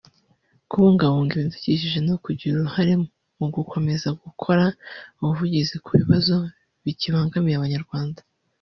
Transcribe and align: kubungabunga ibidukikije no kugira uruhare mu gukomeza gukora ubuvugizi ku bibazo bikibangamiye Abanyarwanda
kubungabunga 0.69 1.31
ibidukikije 1.33 1.97
no 2.07 2.15
kugira 2.23 2.53
uruhare 2.55 2.93
mu 3.37 3.47
gukomeza 3.55 4.07
gukora 4.23 4.65
ubuvugizi 5.21 5.75
ku 5.85 5.89
bibazo 5.99 6.35
bikibangamiye 6.83 7.57
Abanyarwanda 7.57 8.19